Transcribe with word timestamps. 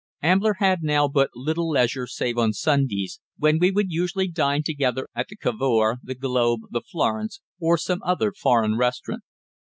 Ambler 0.23 0.55
had 0.57 0.81
now 0.81 1.07
but 1.07 1.29
little 1.35 1.69
leisure 1.69 2.07
save 2.07 2.35
on 2.35 2.53
Sundays, 2.53 3.19
when 3.37 3.59
we 3.59 3.69
would 3.69 3.91
usually 3.91 4.27
dine 4.27 4.63
together 4.63 5.07
at 5.13 5.27
the 5.29 5.35
Cavour, 5.37 5.99
the 6.01 6.15
Globe, 6.15 6.61
the 6.71 6.81
Florence, 6.81 7.39
or 7.59 7.77
some 7.77 8.01
other 8.01 8.31
foreign 8.33 8.75
restaurant. 8.79 9.21